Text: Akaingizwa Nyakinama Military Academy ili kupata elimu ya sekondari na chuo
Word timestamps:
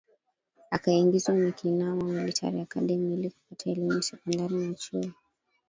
Akaingizwa 0.75 1.33
Nyakinama 1.35 2.03
Military 2.03 2.61
Academy 2.61 3.13
ili 3.13 3.29
kupata 3.29 3.69
elimu 3.69 3.93
ya 3.93 4.01
sekondari 4.01 4.55
na 4.55 4.73
chuo 4.73 5.05